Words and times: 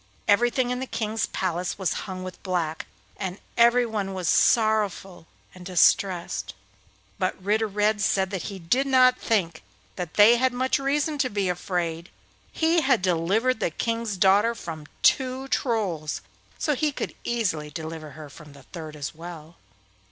Everything 0.27 0.71
in 0.71 0.79
the 0.79 0.87
King's 0.87 1.27
palace 1.27 1.77
was 1.77 1.93
hung 2.09 2.23
with 2.23 2.41
black, 2.41 2.87
and 3.17 3.37
everyone 3.55 4.15
was 4.15 4.27
sorrowful 4.27 5.27
and 5.53 5.63
distressed; 5.63 6.55
but 7.19 7.39
Ritter 7.39 7.67
Red 7.67 8.01
said 8.01 8.31
that 8.31 8.41
he 8.49 8.57
did 8.57 8.87
not 8.87 9.19
think 9.19 9.61
that 9.97 10.15
they 10.15 10.37
had 10.37 10.53
much 10.53 10.79
reason 10.79 11.19
to 11.19 11.29
be 11.29 11.49
afraid—he 11.49 12.81
had 12.81 13.03
delivered 13.03 13.59
the 13.59 13.69
King's 13.69 14.17
daughter 14.17 14.55
from 14.55 14.87
two 15.03 15.47
Trolls, 15.49 16.21
so 16.57 16.73
he 16.73 16.91
could 16.91 17.13
easily 17.23 17.69
deliver 17.69 18.09
her 18.17 18.27
from 18.27 18.53
the 18.53 18.63
third 18.63 18.95
as 18.95 19.13
well. 19.13 19.55